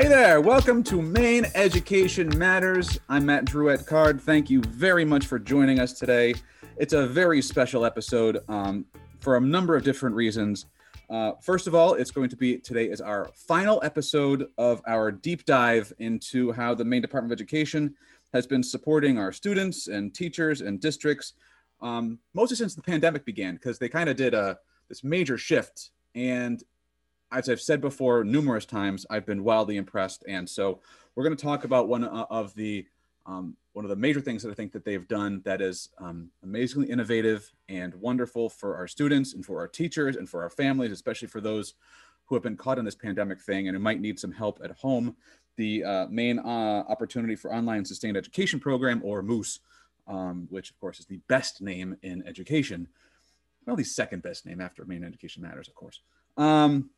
[0.00, 2.98] Hey there, welcome to Maine Education Matters.
[3.10, 4.18] I'm Matt Drouet Card.
[4.18, 6.32] Thank you very much for joining us today.
[6.78, 8.86] It's a very special episode um,
[9.18, 10.64] for a number of different reasons.
[11.10, 15.12] Uh, first of all, it's going to be today is our final episode of our
[15.12, 17.94] deep dive into how the Maine Department of Education
[18.32, 21.34] has been supporting our students and teachers and districts,
[21.82, 25.90] um, mostly since the pandemic began, because they kind of did a this major shift.
[26.14, 26.64] And
[27.32, 30.24] as I've said before numerous times, I've been wildly impressed.
[30.26, 30.80] And so
[31.14, 32.86] we're going to talk about one uh, of the
[33.26, 36.30] um, one of the major things that I think that they've done that is um,
[36.42, 40.90] amazingly innovative and wonderful for our students and for our teachers and for our families,
[40.90, 41.74] especially for those
[42.24, 44.72] who have been caught in this pandemic thing and who might need some help at
[44.72, 45.14] home.
[45.56, 49.60] The uh, Maine uh, Opportunity for Online Sustained Education Program, or MOOSE,
[50.08, 52.88] um, which of course is the best name in education.
[53.66, 56.00] Well, the second best name after Maine Education Matters, of course.
[56.36, 56.90] Um,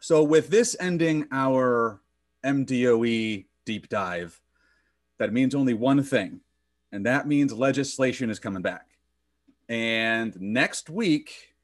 [0.00, 2.00] so, with this ending our
[2.44, 4.40] MDOE deep dive,
[5.18, 6.40] that means only one thing,
[6.92, 8.86] and that means legislation is coming back.
[9.68, 11.54] And next week,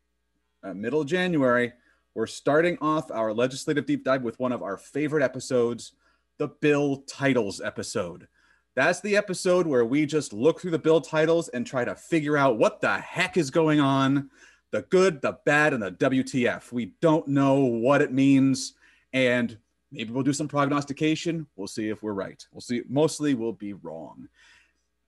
[0.62, 1.72] uh, middle of January,
[2.14, 5.92] we're starting off our legislative deep dive with one of our favorite episodes,
[6.38, 8.26] the bill titles episode.
[8.74, 12.36] That's the episode where we just look through the bill titles and try to figure
[12.36, 14.30] out what the heck is going on
[14.70, 16.72] the good, the bad, and the WTF.
[16.72, 18.74] We don't know what it means.
[19.12, 19.56] And
[19.90, 21.46] maybe we'll do some prognostication.
[21.56, 22.44] We'll see if we're right.
[22.52, 22.82] We'll see.
[22.88, 24.28] Mostly we'll be wrong.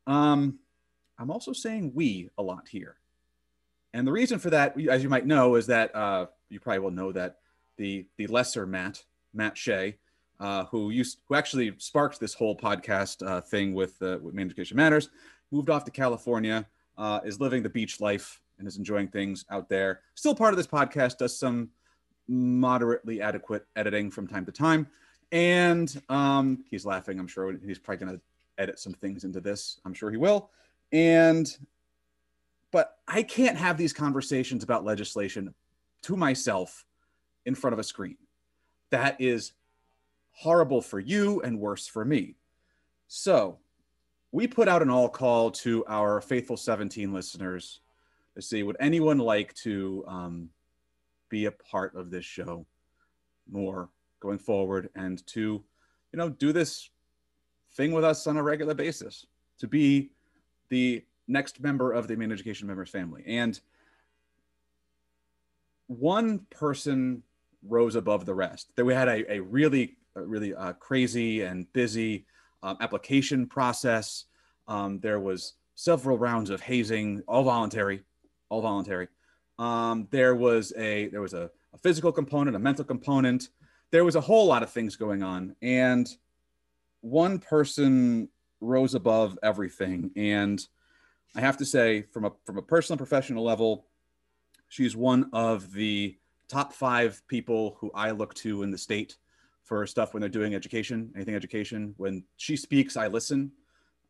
[0.06, 0.58] Um,
[1.18, 2.96] I'm also saying we a lot here.
[3.94, 6.90] And the reason for that, as you might know, is that uh, you probably will
[6.90, 7.38] know that
[7.76, 9.04] the the lesser Matt,
[9.34, 9.96] Matt Shea,
[10.40, 14.46] uh, who used who actually sparked this whole podcast uh, thing with uh, with Maine
[14.46, 15.10] Education Matters,
[15.50, 16.66] moved off to California,
[16.98, 20.00] uh, is living the beach life and is enjoying things out there.
[20.14, 21.70] Still part of this podcast, does some
[22.28, 24.86] moderately adequate editing from time to time.
[25.32, 27.18] And um, he's laughing.
[27.18, 28.22] I'm sure he's probably going to
[28.58, 29.80] edit some things into this.
[29.84, 30.50] I'm sure he will.
[30.92, 31.54] And,
[32.70, 35.54] but I can't have these conversations about legislation
[36.02, 36.84] to myself
[37.46, 38.16] in front of a screen.
[38.90, 39.52] That is
[40.32, 42.36] horrible for you and worse for me.
[43.08, 43.58] So
[44.32, 47.80] we put out an all call to our faithful 17 listeners
[48.34, 50.48] to see would anyone like to um,
[51.28, 52.66] be a part of this show
[53.50, 53.88] more
[54.20, 55.40] going forward and to
[56.12, 56.90] you know do this
[57.74, 59.26] thing with us on a regular basis
[59.58, 60.10] to be
[60.68, 63.22] the next member of the Maine education members family?
[63.26, 63.58] And
[65.86, 67.22] one person
[67.62, 68.74] rose above the rest.
[68.76, 72.26] That we had a, a really a really uh, crazy and busy
[72.62, 74.24] um, application process.
[74.68, 78.02] Um, there was several rounds of hazing all voluntary
[78.52, 79.08] all voluntary
[79.58, 83.50] um, there was a there was a, a physical component, a mental component.
[83.90, 86.08] There was a whole lot of things going on, and
[87.00, 88.28] one person
[88.60, 90.10] rose above everything.
[90.16, 90.66] And
[91.36, 93.86] I have to say, from a from a personal professional level,
[94.68, 96.16] she's one of the
[96.48, 99.16] top five people who I look to in the state
[99.62, 101.94] for stuff when they're doing education, anything education.
[101.98, 103.52] When she speaks, I listen.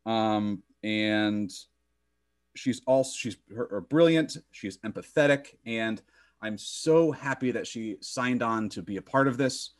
[0.05, 1.53] Um, and
[2.55, 6.01] she's also she's her, her brilliant she's empathetic and
[6.41, 9.71] i'm so happy that she signed on to be a part of this.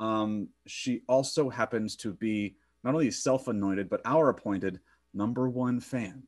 [0.00, 4.78] Um, she also happens to be not only self-anointed but our appointed
[5.12, 6.22] number one fan.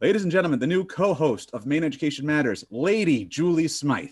[0.00, 4.10] Ladies and gentlemen the new co-host of Maine education matters lady julie smythe.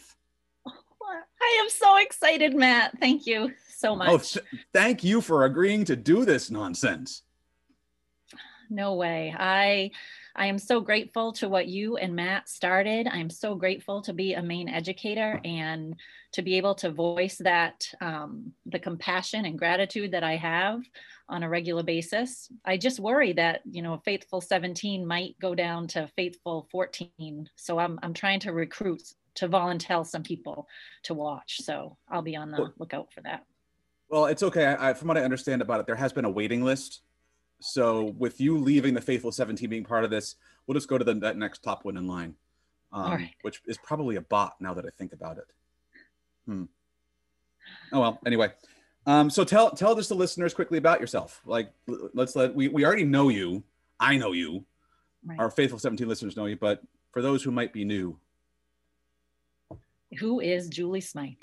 [0.66, 2.98] I am so excited matt.
[2.98, 4.08] Thank you so oh, much.
[4.08, 7.22] oh th- thank you for agreeing to do this nonsense
[8.74, 9.90] no way i
[10.36, 13.06] I am so grateful to what you and Matt started.
[13.06, 15.94] I'm so grateful to be a Maine educator and
[16.32, 20.82] to be able to voice that, um, the compassion and gratitude that I have
[21.28, 22.50] on a regular basis.
[22.64, 27.48] I just worry that, you know, Faithful 17 might go down to Faithful 14.
[27.54, 29.02] So I'm, I'm trying to recruit
[29.36, 30.66] to volunteer some people
[31.04, 31.60] to watch.
[31.62, 33.44] So I'll be on the lookout for that.
[34.08, 34.76] Well, it's okay.
[34.78, 37.02] I, from what I understand about it, there has been a waiting list
[37.64, 41.04] so with you leaving the faithful 17 being part of this, we'll just go to
[41.04, 42.34] the that next top one in line,
[42.92, 45.46] um, which is probably a bot now that I think about it.
[46.44, 46.64] Hmm.
[47.90, 48.20] Oh well.
[48.26, 48.52] Anyway,
[49.06, 51.40] um, so tell tell just the listeners quickly about yourself.
[51.46, 51.72] Like,
[52.12, 53.62] let's let we we already know you.
[53.98, 54.66] I know you.
[55.24, 55.38] Right.
[55.38, 56.82] Our faithful 17 listeners know you, but
[57.12, 58.18] for those who might be new,
[60.18, 61.34] who is Julie Smythe?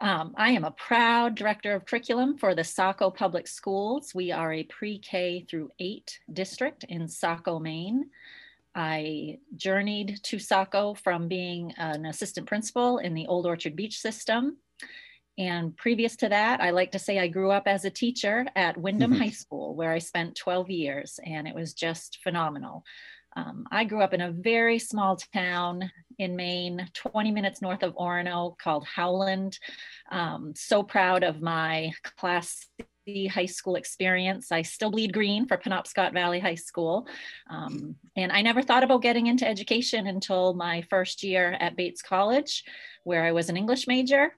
[0.00, 4.14] Um, I am a proud director of curriculum for the Saco Public Schools.
[4.14, 8.10] We are a pre-K through eight district in Saco, Maine.
[8.74, 14.58] I journeyed to Saco from being an assistant principal in the Old Orchard Beach system.
[15.38, 18.76] And previous to that, I like to say I grew up as a teacher at
[18.76, 22.84] Windham High School, where I spent 12 years, and it was just phenomenal.
[23.36, 27.94] Um, I grew up in a very small town in Maine, 20 minutes north of
[27.94, 29.58] Orono, called Howland.
[30.10, 32.66] Um, so proud of my class
[33.06, 34.52] C high school experience.
[34.52, 37.08] I still bleed green for Penobscot Valley High School.
[37.48, 42.02] Um, and I never thought about getting into education until my first year at Bates
[42.02, 42.64] College,
[43.04, 44.34] where I was an English major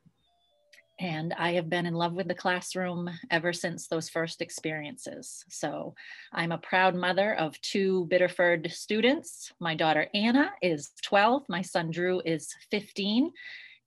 [1.01, 5.45] and I have been in love with the classroom ever since those first experiences.
[5.49, 5.95] So
[6.33, 9.53] I'm a proud mother of two Biddeford students.
[9.61, 13.33] My daughter Anna is 12, my son Drew is 15,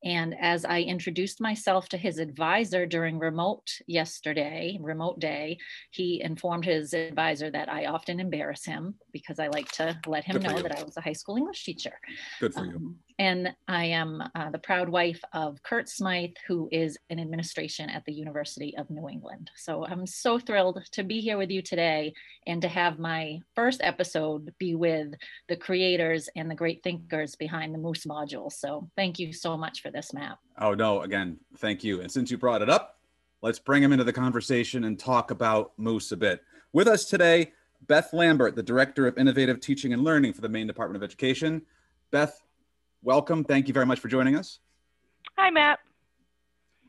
[0.06, 5.58] and as I introduced myself to his advisor during remote yesterday, remote day,
[5.90, 10.44] he informed his advisor that I often embarrass him because I like to let him
[10.44, 12.00] know that I was a high school English teacher.
[12.40, 12.96] Good for um, you.
[13.18, 18.04] And I am uh, the proud wife of Kurt Smythe, who is in administration at
[18.06, 19.52] the University of New England.
[19.56, 22.14] So I'm so thrilled to be here with you today
[22.46, 25.14] and to have my first episode be with
[25.48, 28.52] the creators and the great thinkers behind the Moose module.
[28.52, 30.38] So thank you so much for this, Matt.
[30.60, 32.02] Oh, no, again, thank you.
[32.02, 33.00] And since you brought it up,
[33.42, 36.42] let's bring him into the conversation and talk about Moose a bit.
[36.74, 37.54] With us today,
[37.88, 41.62] Beth Lambert, the Director of Innovative Teaching and Learning for the Maine Department of Education.
[42.12, 42.42] Beth,
[43.06, 43.44] welcome.
[43.44, 44.60] Thank you very much for joining us.
[45.38, 45.80] Hi, Matt.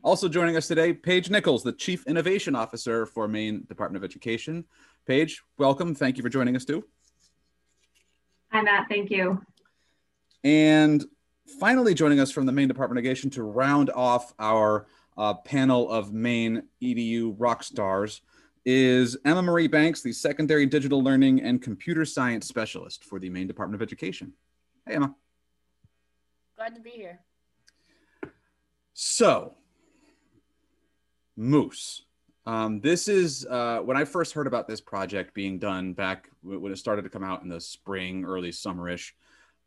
[0.03, 4.65] Also joining us today, Paige Nichols, the Chief Innovation Officer for Maine Department of Education.
[5.07, 5.95] Paige, welcome.
[5.95, 6.85] Thank you for joining us too.
[8.53, 8.89] Hi, Matt.
[8.89, 9.43] Thank you.
[10.45, 11.05] And
[11.61, 14.87] finally joining us from the Maine Department of Education to round off our
[15.17, 18.23] uh, panel of Maine EDU rock stars
[18.65, 23.47] is Emma Marie Banks, the Secondary Digital Learning and Computer Science Specialist for the Maine
[23.47, 24.33] Department of Education.
[24.87, 25.15] Hey, Emma.
[26.57, 27.21] Glad to be here.
[28.95, 29.55] So,
[31.37, 32.03] Moose.
[32.47, 36.73] Um, this is uh, when I first heard about this project being done back when
[36.73, 39.13] it started to come out in the spring, early summerish.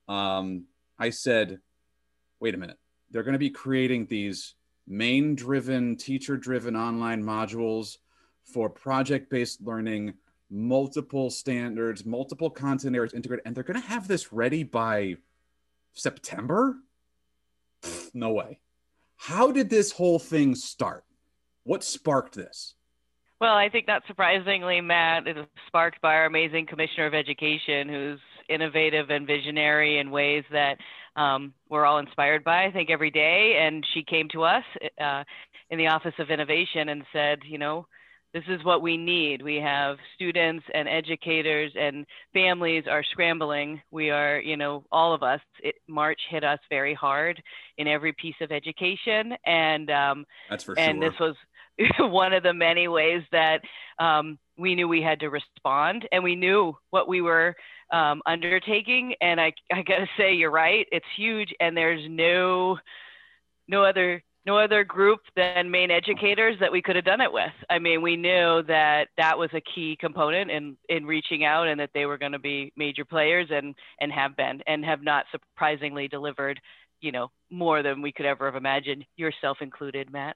[0.08, 0.64] Um,
[0.98, 1.60] I said,
[2.40, 2.78] wait a minute,
[3.12, 4.56] they're going to be creating these
[4.88, 7.98] Maine driven, teacher driven online modules
[8.44, 10.16] for project based learning,
[10.50, 15.18] multiple standards, multiple content areas integrated, and they're going to have this ready by
[15.94, 16.78] September?
[18.14, 18.60] no way.
[19.18, 21.04] How did this whole thing start?
[21.64, 22.76] What sparked this?
[23.40, 27.88] Well, I think not surprisingly, Matt, it was sparked by our amazing Commissioner of Education,
[27.88, 28.20] who's
[28.50, 30.78] innovative and visionary in ways that
[31.16, 33.60] um, we're all inspired by, I think, every day.
[33.62, 34.64] And she came to us
[35.00, 35.24] uh,
[35.70, 37.88] in the Office of Innovation and said, you know,
[38.34, 39.42] this is what we need.
[39.42, 43.82] We have students and educators and families are scrambling.
[43.92, 45.42] We are, you know, all of us.
[45.64, 47.42] It, March hit us very hard
[47.78, 51.10] in every piece of education, and um, that's for and sure.
[51.10, 51.36] this was
[52.12, 53.62] one of the many ways that
[53.98, 57.56] um, we knew we had to respond, and we knew what we were
[57.92, 59.16] um, undertaking.
[59.22, 60.86] And I, I got to say, you're right.
[60.92, 62.78] It's huge, and there's no,
[63.68, 67.54] no other no other group than Maine educators that we could have done it with.
[67.70, 71.80] I mean, we knew that that was a key component in in reaching out, and
[71.80, 75.26] that they were going to be major players, and and have been, and have not
[75.32, 76.60] surprisingly delivered,
[77.00, 80.36] you know, more than we could ever have imagined, yourself included, Matt.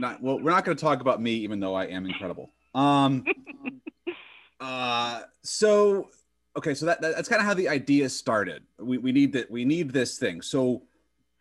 [0.00, 0.40] Not well.
[0.40, 2.50] We're not going to talk about me, even though I am incredible.
[2.74, 3.24] Um.
[4.60, 5.22] uh.
[5.42, 6.08] So
[6.56, 6.74] okay.
[6.74, 8.64] So that, that that's kind of how the idea started.
[8.80, 9.48] We we need that.
[9.48, 10.42] We need this thing.
[10.42, 10.82] So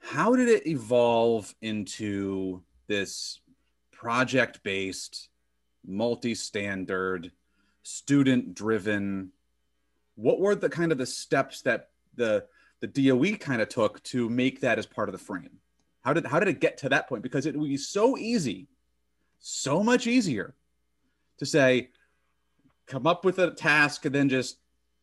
[0.04, 3.40] how did it evolve into this
[3.92, 5.30] project based,
[5.88, 7.32] multi standard,
[7.84, 9.32] student driven?
[10.16, 12.46] What were the kind of the steps that the
[12.82, 15.60] the DOE kind of took to make that as part of the frame?
[16.02, 17.24] How did how did it get to that point?
[17.24, 18.68] Because it would be so easy,
[19.40, 20.54] so much easier
[21.38, 21.92] to say,
[22.88, 24.58] come up with a task and then just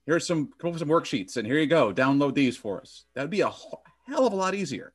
[0.05, 3.07] here's some come up with some worksheets and here you go, download these for us.
[3.15, 3.49] That would be a
[4.11, 4.93] hell of a lot easier.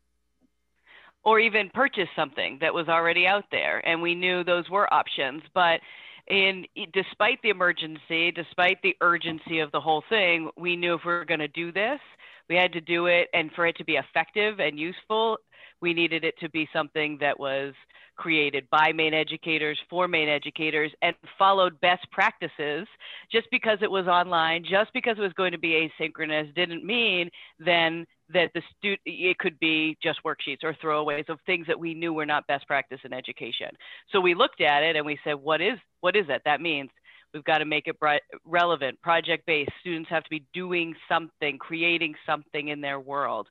[1.24, 5.42] Or even purchase something that was already out there, and we knew those were options.
[5.54, 5.82] But
[6.28, 11.14] in despite the emergency, despite the urgency of the whole thing, we knew if we
[11.14, 12.00] were going to do this,
[12.48, 15.38] we had to do it, and for it to be effective and useful,
[15.82, 17.74] we needed it to be something that was
[18.16, 22.88] created by Maine educators for Maine educators and followed best practices.
[23.32, 27.30] Just because it was online, just because it was going to be asynchronous, didn't mean
[27.60, 31.94] then that the student it could be just worksheets or throwaways of things that we
[31.94, 33.70] knew were not best practice in education.
[34.12, 36.42] So we looked at it and we said, what is what is it?
[36.46, 36.90] That means
[37.34, 37.98] we've got to make it
[38.46, 39.72] relevant, project based.
[39.82, 43.48] Students have to be doing something, creating something in their world.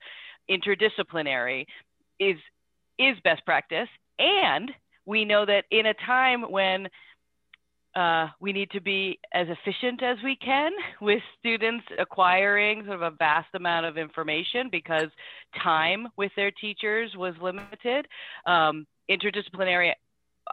[0.51, 1.67] Interdisciplinary
[2.31, 2.39] is
[2.99, 3.89] is best practice.
[4.19, 4.71] And
[5.07, 6.89] we know that in a time when
[7.95, 13.03] uh, we need to be as efficient as we can with students acquiring sort of
[13.03, 15.09] a vast amount of information because
[15.63, 18.07] time with their teachers was limited.
[18.47, 19.93] Um, interdisciplinary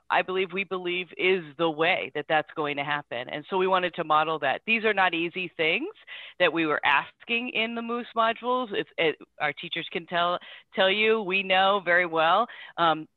[0.09, 3.27] I believe we believe is the way that that's going to happen.
[3.29, 4.61] And so we wanted to model that.
[4.65, 5.89] These are not easy things
[6.39, 8.67] that we were asking in the Moose modules.
[8.71, 10.39] It's, it, our teachers can tell,
[10.75, 12.47] tell you, we know very well.
[12.77, 13.07] Um,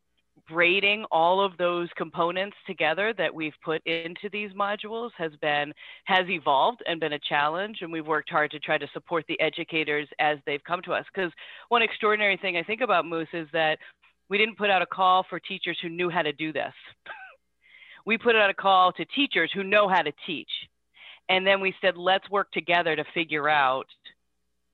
[0.48, 5.72] braiding all of those components together that we've put into these modules has been
[6.04, 9.40] has evolved and been a challenge and we've worked hard to try to support the
[9.40, 11.32] educators as they've come to us because
[11.68, 13.78] one extraordinary thing i think about moose is that
[14.28, 16.72] we didn't put out a call for teachers who knew how to do this
[18.06, 20.50] we put out a call to teachers who know how to teach
[21.28, 23.86] and then we said let's work together to figure out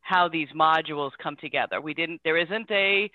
[0.01, 3.11] how these modules come together we didn't there isn't a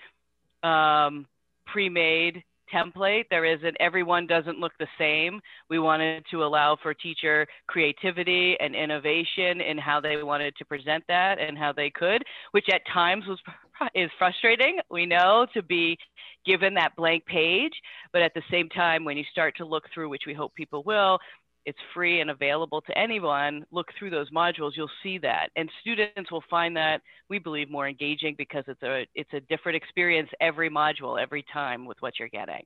[0.62, 1.26] um,
[1.66, 3.24] pre-made template.
[3.30, 5.40] There isn't, everyone doesn't look the same.
[5.70, 11.04] We wanted to allow for teacher creativity and innovation in how they wanted to present
[11.08, 13.38] that and how they could, which at times was
[13.94, 15.98] is frustrating, we know, to be
[16.44, 17.72] given that blank page.
[18.12, 20.82] But at the same time, when you start to look through, which we hope people
[20.84, 21.18] will,
[21.64, 23.66] it's free and available to anyone.
[23.72, 25.50] Look through those modules, you'll see that.
[25.56, 29.76] And students will find that, we believe, more engaging because it's a, it's a different
[29.76, 32.64] experience every module, every time with what you're getting.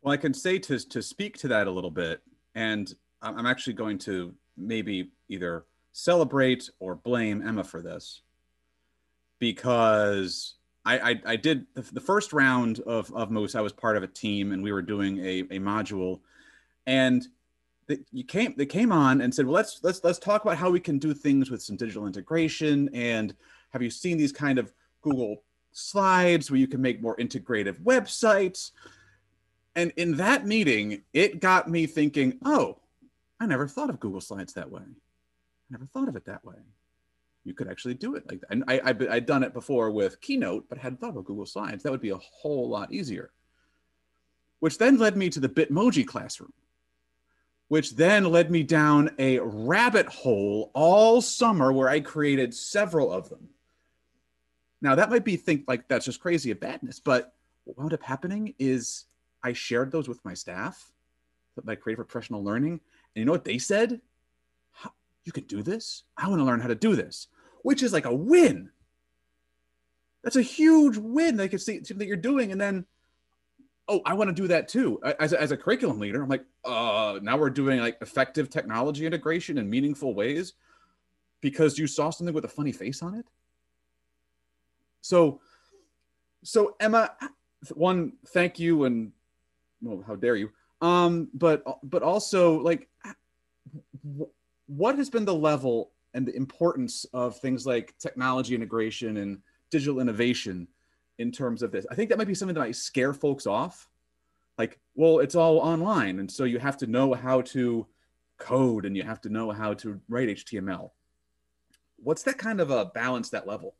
[0.00, 2.22] Well, I can say to, to speak to that a little bit,
[2.54, 8.22] and I'm actually going to maybe either celebrate or blame Emma for this
[9.38, 10.54] because
[10.84, 13.54] I, I, I did the, first round of, of Moose.
[13.54, 16.20] I was part of a team and we were doing a, a module.
[16.86, 17.26] And
[17.88, 20.70] they, you came they came on and said well let's let's let's talk about how
[20.70, 23.34] we can do things with some digital integration and
[23.70, 25.42] have you seen these kind of google
[25.72, 28.72] slides where you can make more integrative websites?
[29.74, 32.78] And in that meeting it got me thinking oh
[33.40, 34.82] i never thought of google slides that way.
[34.82, 36.56] I never thought of it that way
[37.48, 40.20] you could actually do it like that and I, I i'd done it before with
[40.20, 43.30] keynote but hadn't thought about google slides that would be a whole lot easier
[44.60, 46.52] which then led me to the bitmoji classroom
[47.68, 53.28] which then led me down a rabbit hole all summer where I created several of
[53.28, 53.48] them.
[54.80, 58.02] Now that might be think like that's just crazy of badness, but what wound up
[58.02, 59.04] happening is
[59.42, 60.92] I shared those with my staff,
[61.64, 62.80] my creative professional learning, and
[63.16, 64.00] you know what they said?
[65.24, 66.04] You can do this.
[66.16, 67.28] I want to learn how to do this,
[67.62, 68.70] which is like a win.
[70.22, 71.36] That's a huge win.
[71.36, 72.86] They can see that you're doing, and then
[73.88, 75.00] oh, I want to do that too.
[75.18, 79.06] As a, as a curriculum leader, I'm like, uh, now we're doing like effective technology
[79.06, 80.54] integration in meaningful ways
[81.40, 83.26] because you saw something with a funny face on it.
[85.00, 85.40] So,
[86.42, 87.12] so Emma,
[87.74, 89.12] one, thank you, and
[89.80, 90.50] well, how dare you?
[90.80, 92.88] Um, but but also like,
[94.66, 99.38] what has been the level and the importance of things like technology integration and
[99.70, 100.68] digital innovation
[101.18, 101.86] in terms of this.
[101.90, 103.88] I think that might be something that might scare folks off.
[104.56, 106.18] Like, well, it's all online.
[106.18, 107.86] And so you have to know how to
[108.38, 110.90] code and you have to know how to write HTML.
[111.96, 113.74] What's that kind of a balance, that level?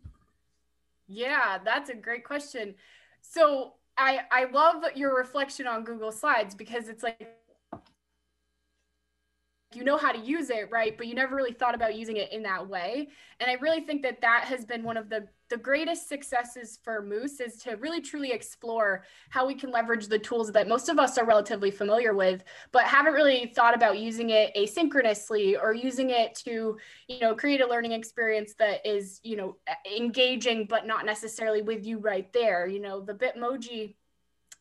[1.06, 2.74] Yeah, that's a great question.
[3.22, 7.36] So I, I love your reflection on Google Slides because it's like
[9.74, 10.96] you know how to use it right?
[10.96, 13.08] But you never really thought about using it in that way.
[13.40, 17.02] And i really think that that has been one of the the greatest successes for
[17.02, 20.98] moose is to really truly explore how we can leverage the tools that most of
[20.98, 26.10] us are relatively familiar with but haven't really thought about using it asynchronously or using
[26.10, 26.76] it to
[27.08, 29.56] you know create a learning experience that is you know
[29.96, 32.66] engaging but not necessarily with you right there.
[32.66, 33.94] You know the bitmoji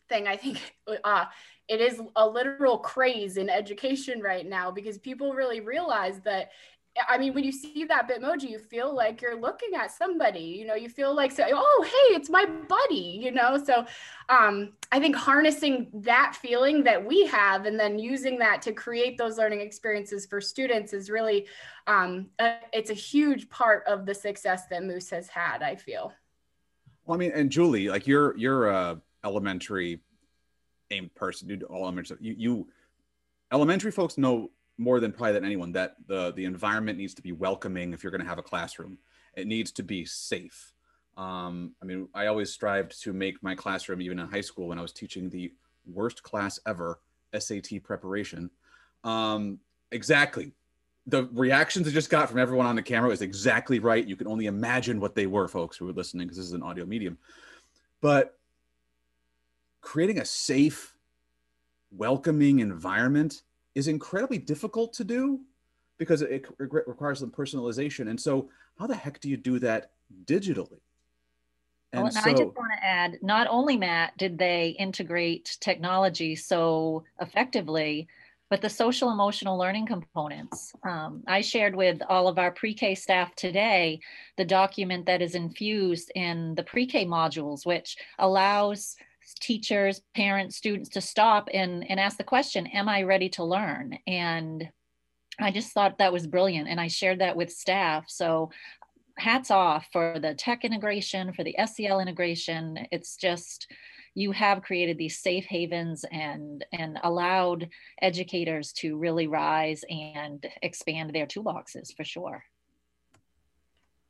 [0.09, 0.59] thing i think
[1.03, 1.25] uh,
[1.67, 6.51] it is a literal craze in education right now because people really realize that
[7.07, 10.65] I mean, when you see that Bitmoji, you feel like you're looking at somebody, you
[10.65, 13.61] know, you feel like, oh, hey, it's my buddy, you know?
[13.63, 13.85] So
[14.29, 19.17] um, I think harnessing that feeling that we have and then using that to create
[19.17, 21.47] those learning experiences for students is really,
[21.85, 26.13] um, a, it's a huge part of the success that Moose has had, I feel.
[27.05, 30.01] Well, I mean, and Julie, like you're, you're a elementary
[30.91, 32.67] aimed person, do all elementary You, you
[33.51, 37.31] elementary folks know more than probably than anyone that the the environment needs to be
[37.31, 38.97] welcoming if you're going to have a classroom.
[39.35, 40.73] It needs to be safe.
[41.17, 44.77] Um, I mean, I always strived to make my classroom, even in high school when
[44.77, 45.51] I was teaching the
[45.91, 46.99] worst class ever,
[47.37, 48.51] SAT preparation.
[49.03, 49.59] Um,
[49.91, 50.51] exactly.
[51.07, 54.05] The reactions I just got from everyone on the camera was exactly right.
[54.05, 56.63] You can only imagine what they were, folks who were listening, because this is an
[56.63, 57.17] audio medium.
[58.01, 58.36] but
[59.87, 60.97] creating a safe,
[61.91, 65.39] welcoming environment is incredibly difficult to do
[65.97, 68.09] because it re- requires some personalization.
[68.09, 69.91] And so, how the heck do you do that
[70.25, 70.81] digitally?
[71.93, 76.35] And well, so, I just want to add not only, Matt, did they integrate technology
[76.35, 78.09] so effectively,
[78.49, 80.73] but the social emotional learning components.
[80.83, 84.01] Um, I shared with all of our pre K staff today
[84.35, 88.97] the document that is infused in the pre K modules, which allows
[89.35, 93.97] teachers, parents, students to stop and, and ask the question Am I ready to learn?
[94.07, 94.69] And
[95.39, 96.67] I just thought that was brilliant.
[96.67, 98.05] And I shared that with staff.
[98.07, 98.51] So
[99.17, 102.87] hats off for the tech integration, for the SEL integration.
[102.91, 103.67] It's just,
[104.15, 107.69] you have created these safe havens and and allowed
[108.01, 112.43] educators to really rise and expand their toolboxes for sure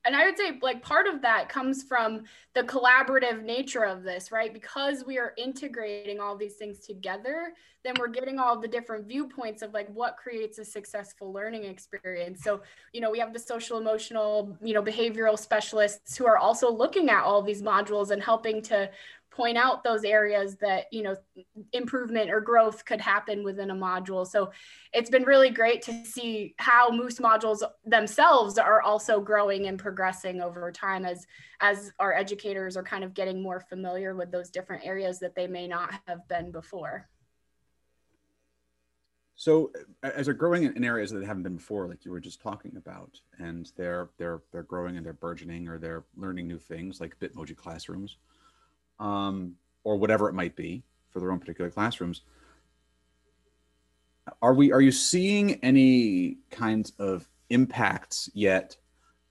[0.08, 2.24] and i would say like part of that comes from
[2.56, 4.52] the collaborative nature of this right?
[4.52, 9.62] Because we are integrating all these things together then we're getting all the different viewpoints
[9.62, 12.44] of like what creates a successful learning experience.
[12.44, 12.62] So
[12.94, 17.10] you know we have the social emotional you know behavioral specialists who are also looking
[17.10, 18.90] at all these modules and helping to
[19.38, 21.16] point out those areas that you know
[21.72, 24.26] improvement or growth could happen within a module.
[24.26, 24.52] So
[24.94, 30.42] it's been really great to see how moose modules themselves are also growing and progressing
[30.42, 31.28] over time as
[31.62, 35.48] as our educators are kind of getting more familiar with those different areas that they
[35.48, 37.08] may not have been before.
[39.36, 42.76] So as they're growing in areas that haven't been before like you were just talking
[42.76, 47.20] about and they're they're they're growing and they're burgeoning or they're learning new things like
[47.20, 48.18] bitmoji classrooms
[49.00, 52.22] um, or whatever it might be for their own particular classrooms.
[54.42, 54.72] Are we?
[54.72, 58.76] Are you seeing any kinds of impacts yet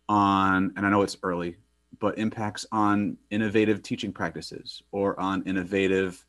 [0.09, 0.73] on?
[0.77, 1.57] And I know it's early,
[1.99, 6.25] but impacts on innovative teaching practices or on innovative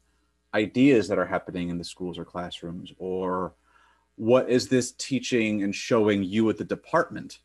[0.54, 3.54] ideas that are happening in the schools or classrooms or
[4.16, 7.40] what is this teaching and showing you at the department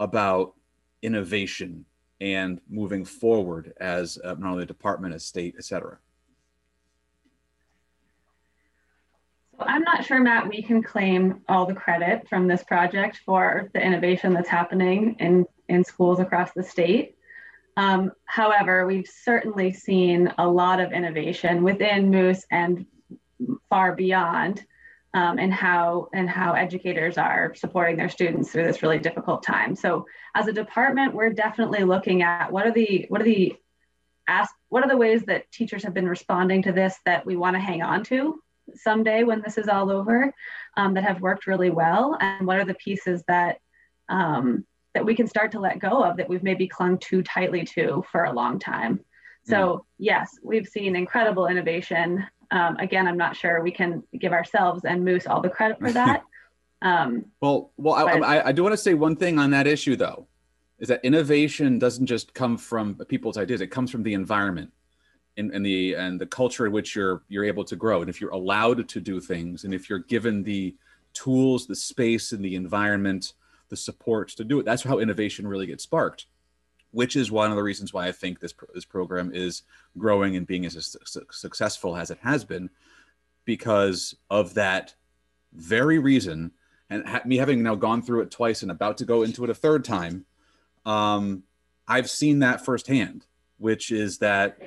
[0.00, 0.54] about
[1.02, 1.84] innovation
[2.20, 5.98] and moving forward as uh, not only a department, a state, et cetera?
[9.56, 13.70] So I'm not sure, Matt, we can claim all the credit from this project for
[13.74, 17.16] the innovation that's happening in, in schools across the state.
[17.76, 22.86] Um, however, we've certainly seen a lot of innovation within Moose and
[23.68, 24.64] far beyond
[25.14, 29.74] um, and how and how educators are supporting their students through this really difficult time.
[29.74, 33.56] So as a department, we're definitely looking at what are the what are the
[34.28, 37.56] ask what are the ways that teachers have been responding to this that we want
[37.56, 38.40] to hang on to
[38.74, 40.32] someday when this is all over
[40.76, 43.58] um, that have worked really well and what are the pieces that
[44.08, 47.64] um, that we can start to let go of that we've maybe clung too tightly
[47.64, 49.00] to for a long time
[49.44, 49.80] so mm.
[49.98, 55.04] yes we've seen incredible innovation um, again, I'm not sure we can give ourselves and
[55.04, 56.24] Moose all the credit for that.
[56.82, 59.96] Um, well, well, but, I, I do want to say one thing on that issue,
[59.96, 60.26] though,
[60.78, 64.72] is that innovation doesn't just come from people's ideas; it comes from the environment
[65.36, 68.00] and, and the and the culture in which you're you're able to grow.
[68.00, 70.74] And if you're allowed to do things, and if you're given the
[71.12, 73.34] tools, the space, and the environment,
[73.68, 76.28] the support to do it, that's how innovation really gets sparked
[76.92, 79.62] which is one of the reasons why I think this this program is
[79.98, 82.70] growing and being as su- successful as it has been,
[83.44, 84.94] because of that
[85.52, 86.52] very reason.
[86.88, 89.50] And ha- me having now gone through it twice and about to go into it
[89.50, 90.24] a third time,
[90.84, 91.44] um,
[91.86, 93.26] I've seen that firsthand,
[93.58, 94.58] which is that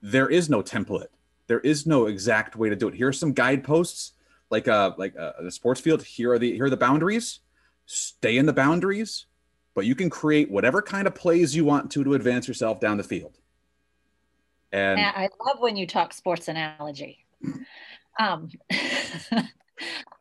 [0.00, 1.08] there is no template,
[1.46, 2.94] there is no exact way to do it.
[2.94, 4.12] Here are some guideposts,
[4.50, 6.02] like a like a, a sports field.
[6.02, 7.40] Here are the here are the boundaries.
[7.84, 9.26] Stay in the boundaries
[9.74, 12.96] but you can create whatever kind of plays you want to to advance yourself down
[12.96, 13.38] the field.
[14.72, 17.24] And I love when you talk sports analogy.
[18.18, 18.50] Um,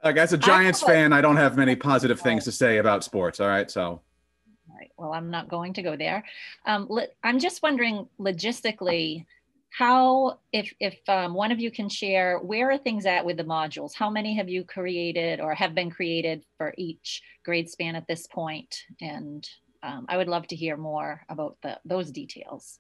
[0.03, 3.03] like as a Giants I fan, I don't have many positive things to say about
[3.03, 3.39] sports.
[3.39, 3.83] All right, so.
[3.83, 4.91] All right.
[4.97, 6.23] Well, I'm not going to go there.
[6.65, 6.89] Um,
[7.23, 9.25] I'm just wondering logistically
[9.69, 13.43] how if if um, one of you can share where are things at with the
[13.43, 13.93] modules?
[13.93, 18.27] How many have you created or have been created for each grade span at this
[18.27, 18.84] point?
[19.01, 19.47] And
[19.84, 22.80] um, i would love to hear more about the, those details.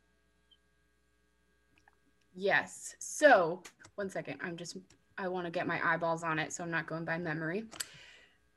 [2.33, 2.95] Yes.
[2.99, 3.61] So
[3.95, 4.39] one second.
[4.41, 4.77] I'm just
[5.19, 7.65] i want to get my eyeballs on it so i'm not going by memory.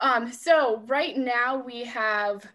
[0.01, 2.47] Um, so right now we have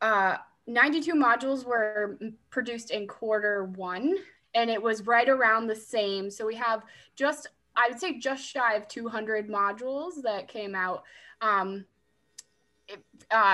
[0.00, 0.36] uh,
[0.66, 2.18] 92 modules were
[2.50, 4.16] produced in quarter one
[4.54, 6.30] and it was right around the same.
[6.30, 6.82] So we have
[7.16, 11.04] just, I would say, just shy of 200 modules that came out.
[11.40, 11.84] Um,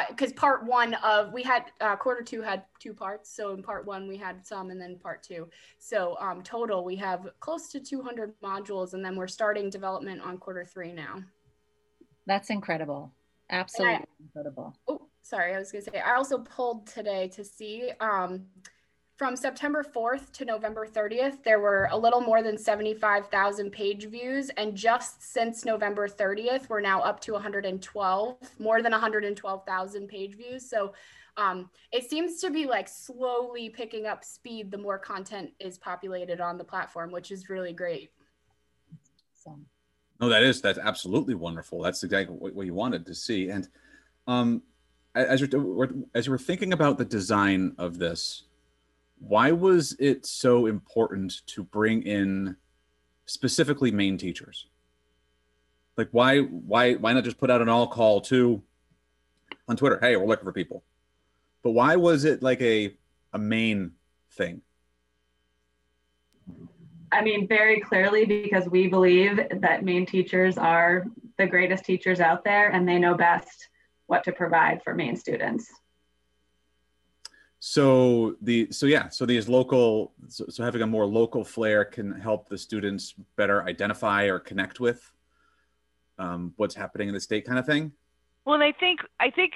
[0.09, 3.31] because uh, part one of we had uh, quarter two had two parts.
[3.35, 5.49] So in part one we had some, and then part two.
[5.79, 10.39] So um, total we have close to 200 modules, and then we're starting development on
[10.39, 11.23] quarter three now.
[12.27, 13.13] That's incredible.
[13.51, 14.77] Absolutely I, incredible.
[14.89, 17.93] Oh, sorry, I was gonna say I also pulled today to see.
[18.01, 18.47] Um,
[19.21, 24.49] from September 4th to November 30th, there were a little more than 75,000 page views.
[24.57, 30.71] And just since November 30th, we're now up to 112, more than 112,000 page views.
[30.71, 30.95] So
[31.37, 36.41] um, it seems to be like slowly picking up speed the more content is populated
[36.41, 38.13] on the platform, which is really great.
[39.35, 39.59] So.
[40.19, 41.83] No, that is, that's absolutely wonderful.
[41.83, 43.51] That's exactly what, what you wanted to see.
[43.51, 43.69] And
[44.27, 44.63] um,
[45.15, 48.45] as, you're, as you were thinking about the design of this,
[49.21, 52.57] why was it so important to bring in
[53.27, 54.67] specifically Maine teachers?
[55.97, 58.63] Like why why why not just put out an all call to
[59.69, 59.99] on Twitter?
[60.01, 60.83] Hey, we're looking for people.
[61.63, 62.97] But why was it like a
[63.33, 63.93] a Maine
[64.33, 64.63] thing?
[67.13, 71.05] I mean, very clearly because we believe that Maine teachers are
[71.37, 73.69] the greatest teachers out there and they know best
[74.07, 75.71] what to provide for Maine students
[77.61, 82.19] so the so yeah so these local so, so, having a more local flair can
[82.19, 85.13] help the students better identify or connect with
[86.19, 87.93] um, what's happening in the state kind of thing.
[88.45, 89.53] Well and i think i think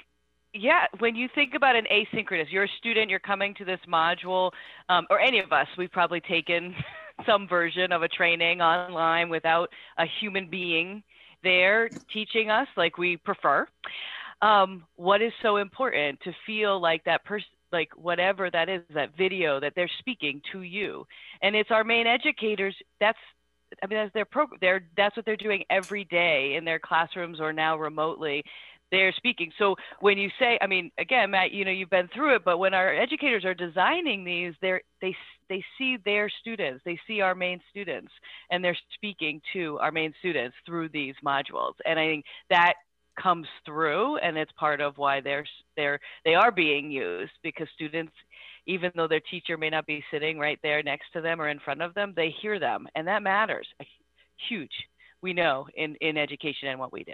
[0.53, 4.51] yeah when you think about an asynchronous you're a student you're coming to this module
[4.87, 6.75] um, or any of us we've probably taken
[7.25, 11.03] some version of a training online without a human being
[11.43, 13.67] there teaching us like we prefer.
[14.41, 19.15] Um, what is so important to feel like that person like whatever that is that
[19.17, 21.05] video that they're speaking to you.
[21.41, 23.19] And it's our Maine educators that's
[23.83, 27.41] i mean that's their program they're that's what they're doing every day in their classrooms
[27.41, 28.43] or now remotely
[28.91, 29.51] they're speaking.
[29.57, 32.59] So when you say i mean again matt you know you've been through it but
[32.59, 35.15] when our educators are designing these they're they
[35.49, 38.11] they see their students they see our Maine students
[38.49, 41.73] and they're speaking to our Maine students through these modules.
[41.85, 42.75] And i think that
[43.21, 48.13] comes through and it's part of why they're they're they are being used because students
[48.67, 51.59] even though their teacher may not be sitting right there next to them or in
[51.59, 53.67] front of them they hear them and that matters
[54.49, 54.73] huge
[55.21, 57.13] we know in in education and what we do.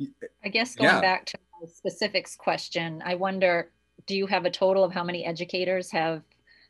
[0.00, 1.00] Eh, I guess going yeah.
[1.00, 3.70] back to the specifics question i wonder
[4.06, 6.22] do you have a total of how many educators have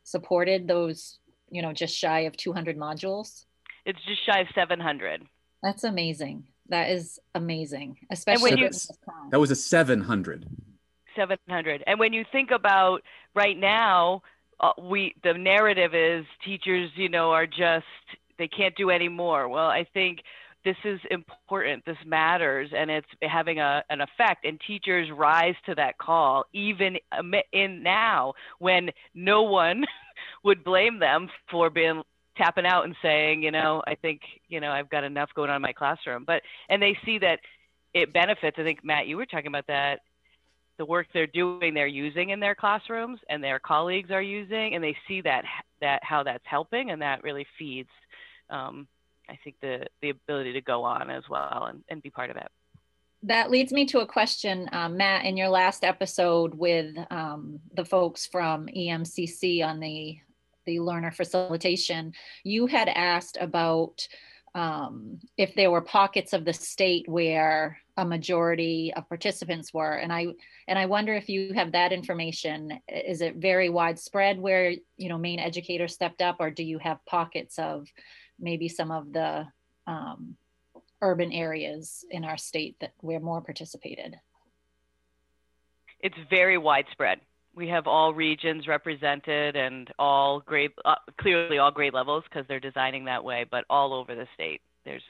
[0.04, 1.18] supported those
[1.50, 3.44] you know just shy of 200 modules?
[3.84, 5.22] It's just shy of 700
[5.62, 6.44] that's amazing.
[6.68, 8.70] That is amazing, especially you,
[9.30, 10.46] that was a 700.
[11.16, 11.84] 700.
[11.86, 13.02] And when you think about
[13.34, 14.22] right now,
[14.60, 17.84] uh, we the narrative is teachers, you know, are just
[18.38, 19.48] they can't do any more.
[19.48, 20.20] Well, I think
[20.64, 21.84] this is important.
[21.84, 24.44] This matters, and it's having a, an effect.
[24.44, 26.96] And teachers rise to that call, even
[27.52, 29.84] in now when no one
[30.44, 32.02] would blame them for being
[32.36, 35.56] tapping out and saying, you know, I think, you know, I've got enough going on
[35.56, 36.24] in my classroom.
[36.26, 37.40] But and they see that
[37.94, 38.56] it benefits.
[38.58, 40.00] I think Matt, you were talking about that.
[40.78, 44.82] The work they're doing, they're using in their classrooms, and their colleagues are using, and
[44.82, 45.44] they see that
[45.80, 47.90] that how that's helping, and that really feeds,
[48.48, 48.88] um,
[49.28, 52.36] I think, the the ability to go on as well and, and be part of
[52.36, 52.48] it.
[53.24, 55.26] That leads me to a question, um, Matt.
[55.26, 60.18] In your last episode with um, the folks from EMCC on the
[60.64, 62.12] the learner facilitation,
[62.44, 64.06] you had asked about
[64.54, 70.12] um, if there were pockets of the state where a majority of participants were, and
[70.12, 70.26] I
[70.68, 72.80] and I wonder if you have that information.
[72.88, 77.04] Is it very widespread where you know Maine educators stepped up, or do you have
[77.06, 77.88] pockets of
[78.38, 79.46] maybe some of the
[79.86, 80.36] um,
[81.00, 84.18] urban areas in our state that where more participated?
[86.00, 87.20] It's very widespread
[87.54, 92.60] we have all regions represented and all grade, uh, clearly all grade levels because they're
[92.60, 94.62] designing that way, but all over the state.
[94.84, 95.02] There's.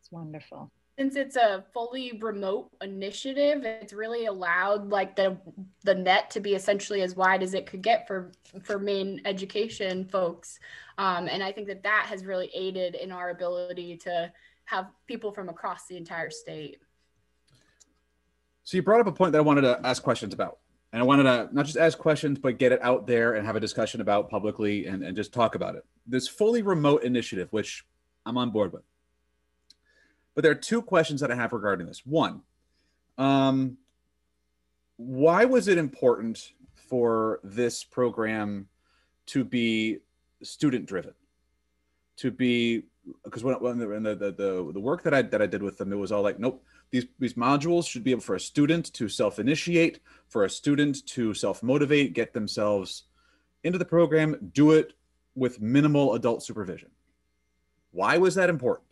[0.00, 0.70] It's wonderful.
[0.98, 5.38] Since it's a fully remote initiative, it's really allowed like the
[5.84, 8.30] the net to be essentially as wide as it could get for
[8.62, 10.58] for Maine education folks,
[10.98, 14.30] um, and I think that that has really aided in our ability to
[14.66, 16.81] have people from across the entire state.
[18.64, 20.58] So you brought up a point that I wanted to ask questions about.
[20.92, 23.56] And I wanted to not just ask questions, but get it out there and have
[23.56, 25.84] a discussion about publicly and, and just talk about it.
[26.06, 27.86] This fully remote initiative, which
[28.26, 28.82] I'm on board with.
[30.34, 32.04] But there are two questions that I have regarding this.
[32.04, 32.42] One,
[33.16, 33.78] um,
[34.96, 38.68] why was it important for this program
[39.26, 39.98] to be
[40.42, 41.14] student driven,
[42.18, 42.84] to be
[43.24, 45.92] because when, when the, the, the the work that I that I did with them,
[45.92, 49.08] it was all like, nope, these these modules should be able for a student to
[49.08, 53.04] self initiate, for a student to self motivate, get themselves
[53.64, 54.92] into the program, do it
[55.34, 56.90] with minimal adult supervision.
[57.90, 58.88] Why was that important?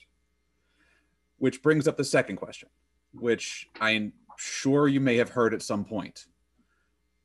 [1.39, 2.69] Which brings up the second question,
[3.13, 6.27] which I'm sure you may have heard at some point.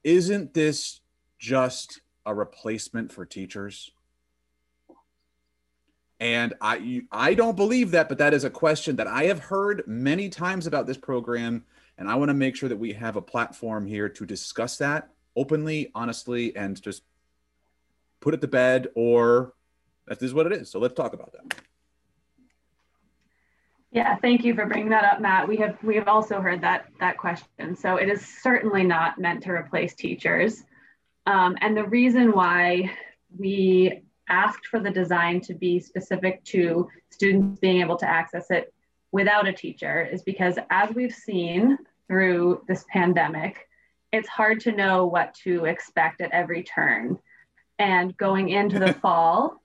[0.03, 1.01] Isn't this
[1.39, 3.91] just a replacement for teachers?
[6.19, 9.83] And I I don't believe that, but that is a question that I have heard
[9.85, 11.65] many times about this program,
[11.97, 15.09] and I want to make sure that we have a platform here to discuss that
[15.35, 17.03] openly, honestly, and just
[18.21, 18.87] put it to bed.
[18.95, 19.53] Or
[20.07, 20.69] that is what it is.
[20.69, 21.59] So let's talk about that.
[23.91, 25.47] Yeah, thank you for bringing that up, Matt.
[25.47, 27.75] We have we have also heard that that question.
[27.75, 30.63] So it is certainly not meant to replace teachers,
[31.25, 32.91] um, and the reason why
[33.37, 38.73] we asked for the design to be specific to students being able to access it
[39.11, 43.67] without a teacher is because as we've seen through this pandemic,
[44.11, 47.17] it's hard to know what to expect at every turn.
[47.79, 49.61] And going into the fall,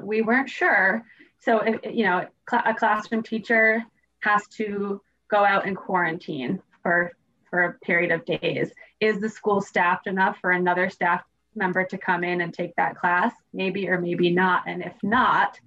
[0.00, 1.04] we weren't sure.
[1.40, 3.82] So, if, you know, a classroom teacher
[4.20, 7.12] has to go out and quarantine for
[7.52, 8.72] for a period of days.
[8.98, 11.22] Is the school staffed enough for another staff
[11.54, 14.64] member to come in and take that class, maybe or maybe not.
[14.66, 15.58] And if not,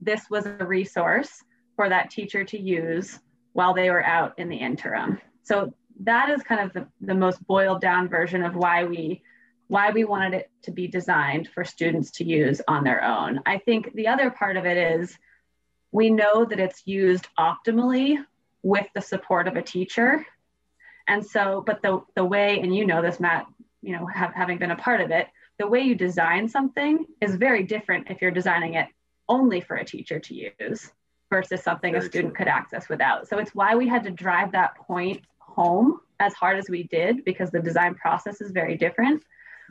[0.00, 1.42] this was a resource
[1.76, 3.18] for that teacher to use
[3.52, 5.20] while they were out in the interim.
[5.42, 9.22] So that is kind of the, the most boiled down version of why we
[9.68, 13.40] why we wanted it to be designed for students to use on their own.
[13.44, 15.14] I think the other part of it is
[15.92, 18.16] we know that it's used optimally
[18.62, 20.24] with the support of a teacher.
[21.06, 23.46] And so, but the, the way, and you know this, Matt,
[23.88, 27.36] you know, have, having been a part of it, the way you design something is
[27.36, 28.86] very different if you're designing it
[29.30, 30.92] only for a teacher to use
[31.30, 32.44] versus something very a student true.
[32.44, 33.26] could access without.
[33.26, 37.24] So it's why we had to drive that point home as hard as we did
[37.24, 39.22] because the design process is very different.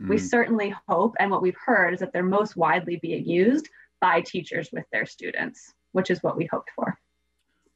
[0.02, 0.10] Mm.
[0.10, 3.70] We certainly hope, and what we've heard is that they're most widely being used
[4.02, 6.98] by teachers with their students, which is what we hoped for.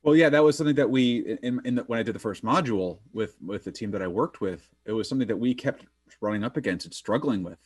[0.01, 2.43] Well, yeah, that was something that we in, in the, when I did the first
[2.43, 4.67] module with with the team that I worked with.
[4.85, 5.85] It was something that we kept
[6.21, 7.59] running up against and struggling with,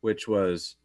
[0.00, 0.76] which was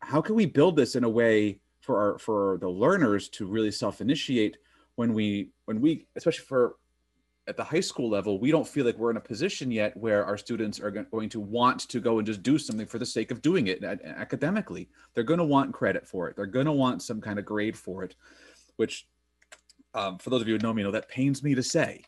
[0.00, 3.70] how can we build this in a way for our for the learners to really
[3.70, 4.56] self-initiate
[4.94, 6.76] when we when we especially for
[7.48, 10.24] at the high school level we don't feel like we're in a position yet where
[10.24, 13.30] our students are going to want to go and just do something for the sake
[13.30, 14.88] of doing it academically.
[15.14, 16.36] They're going to want credit for it.
[16.36, 18.14] They're going to want some kind of grade for it
[18.80, 19.06] which
[19.92, 22.02] um, for those of you who know me know that pains me to say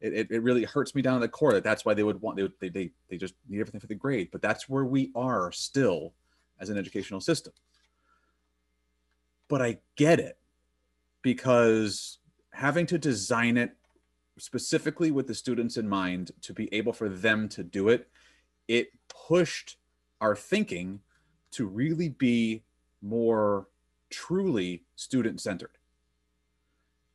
[0.00, 2.20] it, it, it, really hurts me down to the core that that's why they would
[2.20, 5.10] want they, they, they they just need everything for the grade but that's where we
[5.14, 6.14] are still
[6.60, 7.52] as an educational system.
[9.48, 10.38] But i get it
[11.22, 12.18] because
[12.52, 13.76] having to design it
[14.38, 18.08] specifically with the students in mind to be able for them to do it
[18.68, 19.76] it pushed
[20.20, 21.00] our thinking
[21.50, 22.62] to really be
[23.02, 23.68] more
[24.10, 25.78] truly student centered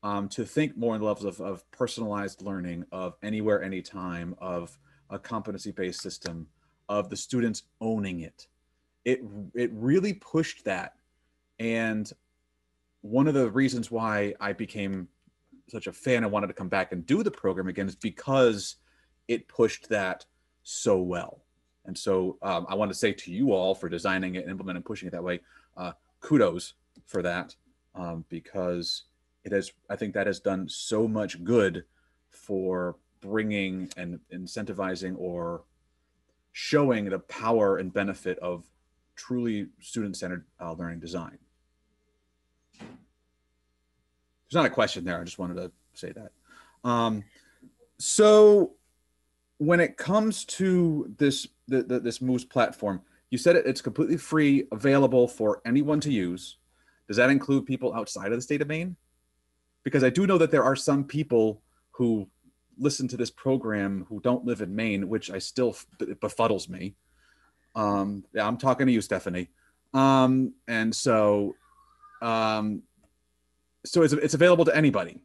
[0.03, 4.77] um, to think more in the levels of, of personalized learning, of anywhere, anytime, of
[5.09, 6.47] a competency based system,
[6.89, 8.47] of the students owning it.
[9.05, 9.21] It,
[9.55, 10.95] it really pushed that.
[11.59, 12.11] And
[13.01, 15.07] one of the reasons why I became
[15.69, 18.75] such a fan and wanted to come back and do the program again is because
[19.27, 20.25] it pushed that
[20.63, 21.41] so well.
[21.85, 24.77] And so um, I want to say to you all for designing it and implementing
[24.77, 25.39] and pushing it that way,
[25.77, 26.73] uh, kudos
[27.05, 27.55] for that
[27.95, 29.03] um, because
[29.43, 31.84] it has i think that has done so much good
[32.29, 35.63] for bringing and incentivizing or
[36.51, 38.65] showing the power and benefit of
[39.15, 41.38] truly student-centered uh, learning design.
[42.79, 42.89] There's
[44.53, 45.19] not a question there.
[45.19, 46.32] I just wanted to say that.
[46.88, 47.23] Um,
[47.97, 48.73] so
[49.58, 54.17] when it comes to this the, the, this moose platform you said it, it's completely
[54.17, 56.58] free available for anyone to use.
[57.08, 58.95] Does that include people outside of the state of Maine
[59.84, 62.28] because I do know that there are some people who
[62.78, 66.96] listen to this program who don't live in Maine, which I still it befuddles me.
[67.76, 69.50] Um, yeah, I'm talking to you, Stephanie.
[69.93, 71.56] Um, and so,
[72.22, 72.84] um,
[73.86, 75.22] so it's, it's available to anybody.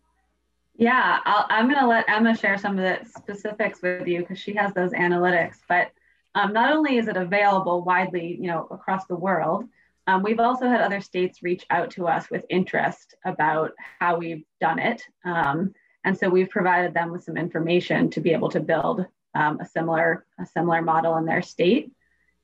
[0.77, 4.39] Yeah, i am going to let Emma share some of the specifics with you because
[4.39, 5.57] she has those analytics.
[5.69, 5.91] But
[6.37, 9.65] um, not only is it available widely, you know, across the world,
[10.09, 14.45] um, we've also had other states reach out to us with interest about how we've
[14.59, 15.03] done it.
[15.23, 19.61] Um, and so we've provided them with some information to be able to build um,
[19.61, 21.93] a similar a similar model in their state.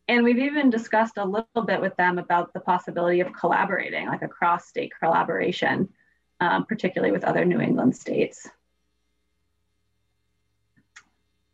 [0.08, 4.20] and we've even discussed a little bit with them about the possibility of collaborating, like
[4.20, 5.88] a cross state collaboration,
[6.40, 8.46] um, particularly with other New England states.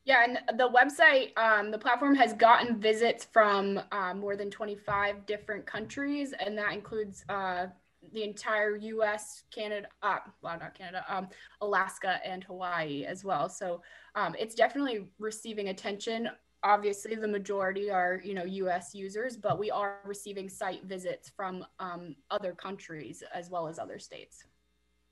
[0.04, 5.26] Yeah, and the website, um, the platform has gotten visits from uh, more than 25
[5.26, 7.66] different countries, and that includes uh,
[8.12, 11.28] the entire U.S., Canada, uh, well, not Canada, um,
[11.60, 13.48] Alaska, and Hawaii as well.
[13.48, 13.82] So
[14.14, 16.30] um, it's definitely receiving attention.
[16.62, 18.94] Obviously, the majority are you know U.S.
[18.94, 23.98] users, but we are receiving site visits from um, other countries as well as other
[23.98, 24.44] states.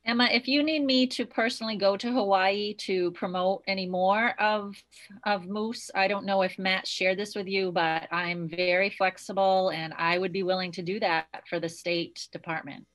[0.09, 4.75] Emma, if you need me to personally go to Hawaii to promote any more of,
[5.27, 9.69] of Moose, I don't know if Matt shared this with you, but I'm very flexible
[9.69, 12.87] and I would be willing to do that for the state department.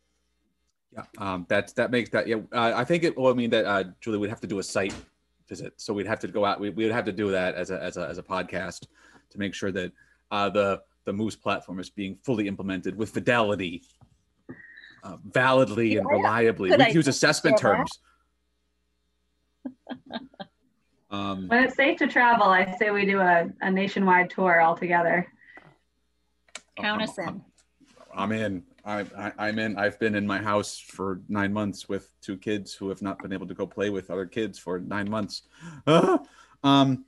[0.92, 2.28] Yeah, um, that's that makes that.
[2.28, 3.18] Yeah, uh, I think it.
[3.18, 4.94] Well, I mean that uh, Julie would have to do a site
[5.48, 6.60] visit, so we'd have to go out.
[6.60, 8.86] We, we would have to do that as a as a as a podcast
[9.32, 9.92] to make sure that
[10.30, 13.84] uh, the the Moose platform is being fully implemented with fidelity
[15.04, 16.76] uh, validly and reliably.
[16.76, 18.00] we use assessment terms.
[21.12, 25.28] um, when it's safe to travel, I say we do a, a nationwide tour altogether.
[26.78, 27.42] Count us in.
[28.16, 28.64] I'm in.
[28.86, 29.06] I,
[29.38, 29.78] I, am in.
[29.78, 33.32] I've been in my house for nine months with two kids who have not been
[33.32, 35.44] able to go play with other kids for nine months.
[35.88, 36.20] Ah!
[36.64, 37.06] um,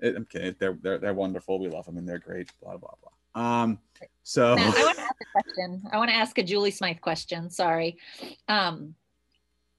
[0.00, 1.58] it, okay, they're, they're they're wonderful.
[1.58, 2.50] We love them and they're great.
[2.60, 3.13] Blah blah blah.
[3.34, 3.78] Um,
[4.22, 5.82] so now, I want to ask a question.
[5.92, 7.50] I want to ask a Julie Smythe question.
[7.50, 7.98] Sorry.
[8.48, 8.94] Um,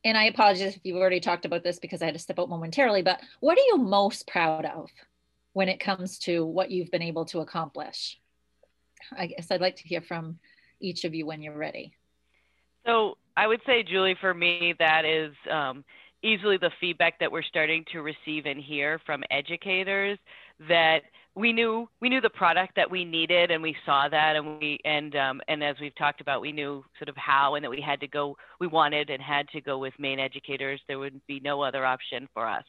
[0.04, 2.50] and I apologize if you've already talked about this because I had to step out
[2.50, 4.90] momentarily, but what are you most proud of
[5.54, 8.20] when it comes to what you've been able to accomplish?
[9.18, 10.38] I guess I'd like to hear from
[10.80, 11.94] each of you when you're ready.
[12.86, 15.84] So I would say, Julie, for me, that is um,
[16.24, 20.20] easily the feedback that we're starting to receive and hear from educators
[20.68, 21.02] that
[21.36, 24.80] we knew we knew the product that we needed and we saw that and we
[24.86, 27.82] and um, and as we've talked about we knew sort of how and that we
[27.82, 30.80] had to go we wanted and had to go with Maine educators.
[30.88, 32.64] There would be no other option for us.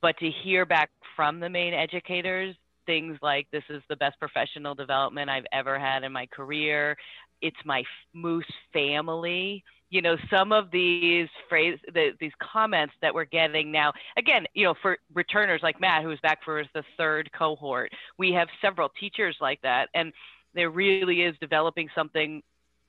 [0.00, 4.74] But to hear back from the Maine educators things like this is the best professional
[4.74, 6.96] development I've ever had in my career.
[7.42, 7.82] It's my
[8.14, 13.92] moose family you know some of these phrase the, these comments that we're getting now
[14.16, 18.48] again you know for returners like matt who's back for the third cohort we have
[18.60, 20.12] several teachers like that and
[20.54, 22.42] there really is developing something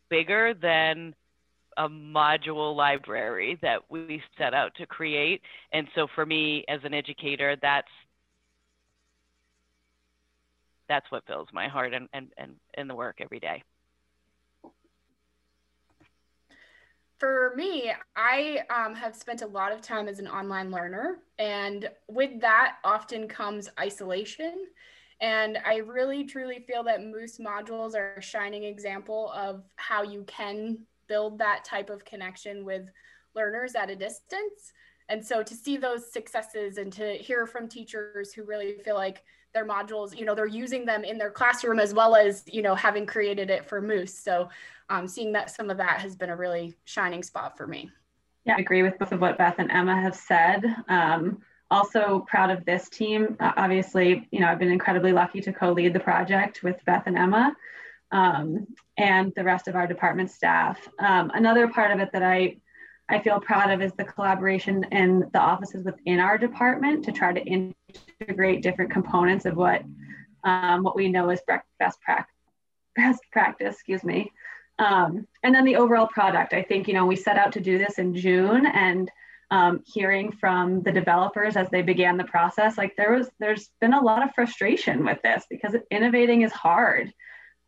[0.10, 1.14] bigger than
[1.78, 5.42] a module library that we set out to create.
[5.72, 7.88] And so for me as an educator that's
[10.90, 13.62] that's what fills my heart and and and, and the work every day
[17.20, 21.90] for me, I um, have spent a lot of time as an online learner, and
[22.08, 24.68] with that often comes isolation.
[25.20, 30.24] And I really truly feel that Moose modules are a shining example of how you
[30.28, 30.78] can
[31.08, 32.88] build that type of connection with
[33.36, 34.74] learners at a distance.
[35.10, 39.24] And so to see those successes and to hear from teachers who really feel like
[39.58, 42.76] their modules, you know, they're using them in their classroom as well as, you know,
[42.76, 44.14] having created it for Moose.
[44.14, 44.50] So
[44.90, 47.90] um, seeing that some of that has been a really shining spot for me.
[48.46, 50.64] Yeah, I agree with both of what Beth and Emma have said.
[50.88, 51.42] Um,
[51.72, 53.36] also proud of this team.
[53.40, 57.18] Uh, obviously, you know, I've been incredibly lucky to co-lead the project with Beth and
[57.18, 57.56] Emma
[58.12, 58.68] um,
[58.98, 60.80] and the rest of our department staff.
[61.00, 62.58] Um, another part of it that I,
[63.10, 67.32] I feel proud of is the collaboration in the offices within our department to try
[67.32, 67.72] to
[68.20, 69.84] integrate different components of what,
[70.44, 71.42] um, what we know is
[71.80, 72.28] best, pra-
[72.96, 74.32] best practice, excuse me,
[74.80, 77.78] um, and then the overall product, I think, you know, we set out to do
[77.78, 79.10] this in June and
[79.50, 83.94] um, hearing from the developers as they began the process, like there was, there's been
[83.94, 87.14] a lot of frustration with this because innovating is hard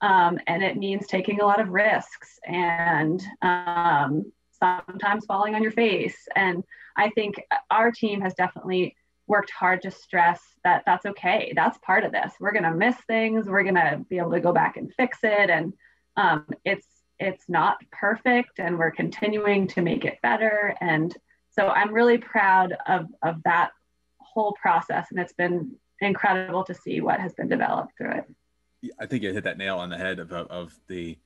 [0.01, 5.71] um, and it means taking a lot of risks and um, sometimes falling on your
[5.71, 6.27] face.
[6.35, 6.63] And
[6.97, 7.41] I think
[7.71, 8.95] our team has definitely
[9.27, 11.53] worked hard to stress that that's okay.
[11.55, 12.33] That's part of this.
[12.39, 13.45] We're going to miss things.
[13.45, 15.49] We're going to be able to go back and fix it.
[15.49, 15.73] And
[16.17, 16.87] um, it's
[17.19, 20.73] it's not perfect and we're continuing to make it better.
[20.79, 21.15] And
[21.51, 23.71] so I'm really proud of, of that
[24.19, 25.07] whole process.
[25.11, 28.91] And it's been incredible to see what has been developed through it.
[28.99, 31.17] I think you hit that nail on the head of, of the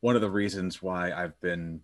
[0.00, 1.80] one of the reasons why I've been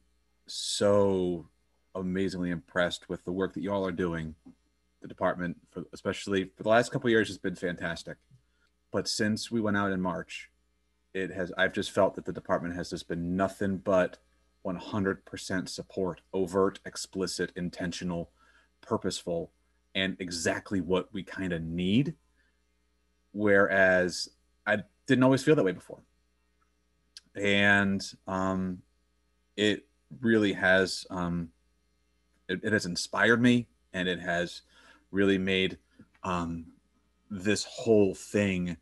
[0.53, 1.49] so
[1.95, 4.35] amazingly impressed with the work that y'all are doing.
[5.01, 8.17] The department, for, especially for the last couple years, has been fantastic.
[8.93, 10.51] But since we went out in March,
[11.15, 14.17] it has i've just felt that the department has just been nothing but
[14.65, 18.31] 100% support overt explicit intentional
[18.81, 19.53] purposeful
[19.95, 22.15] and exactly what we kind of need
[23.33, 24.31] whereas
[24.67, 26.01] i didn't always feel that way before.
[27.35, 28.83] And um,
[29.57, 29.87] it
[30.21, 31.49] really has um,
[32.49, 34.63] it, it, has inspired me and it has
[35.11, 35.79] really made
[36.23, 36.67] um,
[37.31, 38.77] this whole thing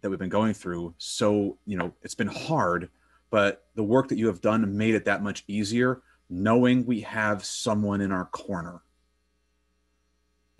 [0.00, 2.90] that we've been going through so you know it's been hard
[3.30, 7.44] but the work that you have done made it that much easier knowing we have
[7.44, 8.82] someone in our corner.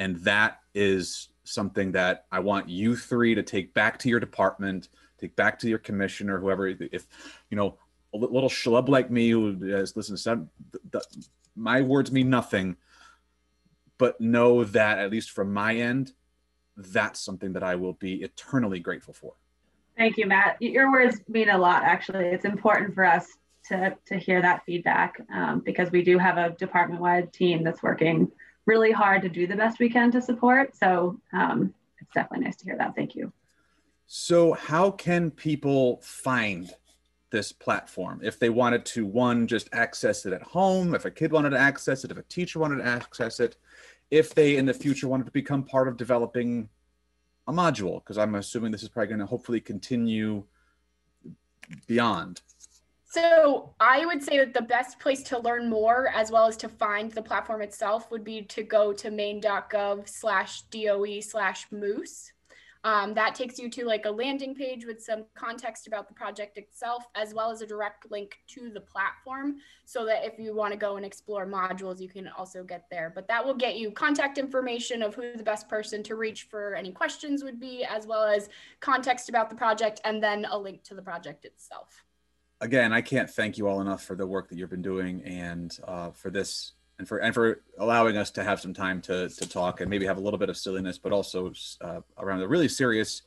[0.00, 4.88] And that is something that i want you three to take back to your department
[5.18, 7.06] take back to your commissioner whoever if
[7.50, 7.76] you know
[8.12, 10.50] a little schlub like me who has listened to some,
[10.90, 11.02] the,
[11.56, 12.76] my words mean nothing
[13.98, 16.12] but know that at least from my end
[16.76, 19.34] that's something that i will be eternally grateful for.
[19.96, 20.56] Thank you matt.
[20.60, 22.24] Your words mean a lot actually.
[22.26, 23.26] It's important for us
[23.68, 28.30] to, to hear that feedback um, because we do have a department-wide team that's working
[28.66, 30.76] really hard to do the best we can to support.
[30.76, 32.94] So um, it's definitely nice to hear that.
[32.94, 33.32] Thank you.
[34.06, 36.72] So how can people find
[37.30, 41.32] this platform if they wanted to one just access it at home if a kid
[41.32, 43.56] wanted to access it if a teacher wanted to access it
[44.10, 46.68] if they in the future wanted to become part of developing
[47.46, 50.42] a module because i'm assuming this is probably going to hopefully continue
[51.86, 52.42] beyond
[53.10, 56.68] so I would say that the best place to learn more, as well as to
[56.68, 62.32] find the platform itself, would be to go to maine.gov slash DOE slash moose.
[62.82, 66.56] Um, that takes you to like a landing page with some context about the project
[66.56, 70.72] itself, as well as a direct link to the platform so that if you want
[70.72, 73.12] to go and explore modules, you can also get there.
[73.14, 76.74] But that will get you contact information of who the best person to reach for
[76.74, 78.48] any questions would be, as well as
[78.80, 82.04] context about the project, and then a link to the project itself.
[82.62, 85.76] Again, I can't thank you all enough for the work that you've been doing and
[85.86, 89.48] uh, for this and for and for allowing us to have some time to to
[89.48, 92.68] talk and maybe have a little bit of silliness, but also uh, around a really
[92.68, 93.22] serious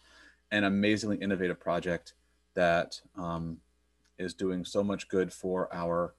[0.51, 2.13] and amazingly innovative project
[2.53, 3.57] that um,
[4.19, 6.13] is doing so much good for our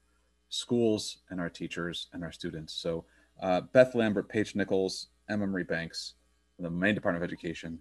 [0.49, 2.75] schools and our teachers and our students.
[2.75, 3.05] So
[3.41, 6.15] uh, Beth Lambert, Paige Nichols, Emma Marie Banks,
[6.59, 7.79] the Maine Department of Education.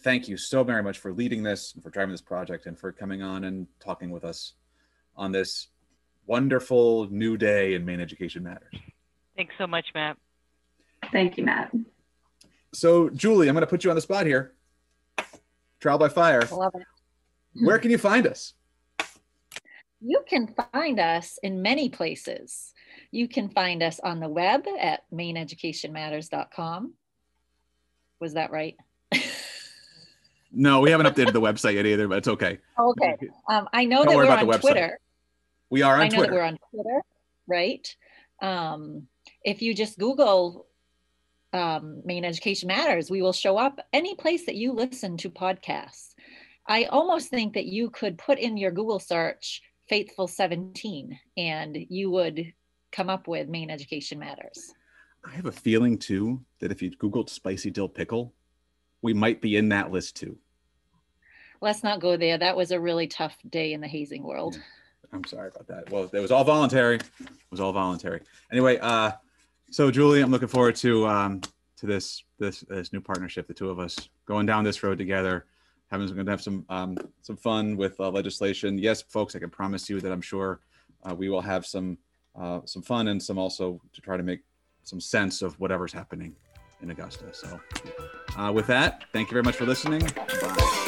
[0.00, 2.90] Thank you so very much for leading this and for driving this project and for
[2.90, 4.54] coming on and talking with us
[5.14, 5.68] on this
[6.26, 8.74] wonderful new day in Maine Education Matters.
[9.36, 10.16] Thanks so much, Matt.
[11.12, 11.72] Thank you, Matt.
[12.72, 14.52] So, Julie, I'm going to put you on the spot here.
[15.80, 16.42] Trial by fire.
[16.50, 16.82] Love it.
[17.64, 18.54] Where can you find us?
[20.00, 22.72] You can find us in many places.
[23.10, 26.92] You can find us on the web at maineducationmatters.com.
[28.20, 28.76] Was that right?
[30.52, 32.58] no, we haven't updated the website yet either, but it's okay.
[32.78, 33.16] Okay.
[33.48, 34.98] Um, I know Don't that we're on Twitter.
[35.70, 36.30] We are on I know Twitter.
[36.30, 37.02] that we're on Twitter,
[37.46, 37.96] right?
[38.40, 39.08] Um,
[39.46, 40.66] if you just Google
[41.52, 46.14] um, Maine Education Matters, we will show up any place that you listen to podcasts.
[46.66, 52.10] I almost think that you could put in your Google search Faithful 17 and you
[52.10, 52.52] would
[52.90, 54.74] come up with Maine Education Matters.
[55.24, 58.34] I have a feeling too that if you Googled spicy dill pickle,
[59.00, 60.36] we might be in that list too.
[61.60, 62.36] Let's not go there.
[62.36, 64.56] That was a really tough day in the hazing world.
[64.56, 64.62] Yeah.
[65.12, 65.90] I'm sorry about that.
[65.90, 66.96] Well, it was all voluntary.
[66.96, 68.22] It was all voluntary.
[68.50, 69.12] Anyway, uh,
[69.70, 71.40] so Julie, I'm looking forward to um,
[71.76, 73.46] to this this this new partnership.
[73.46, 75.46] The two of us going down this road together.
[75.90, 78.76] Having going to have some um, some fun with uh, legislation.
[78.76, 80.60] Yes, folks, I can promise you that I'm sure
[81.08, 81.98] uh, we will have some
[82.34, 84.40] uh, some fun and some also to try to make
[84.82, 86.34] some sense of whatever's happening
[86.82, 87.32] in Augusta.
[87.32, 87.60] So,
[88.36, 90.02] uh, with that, thank you very much for listening.
[90.40, 90.85] Bye.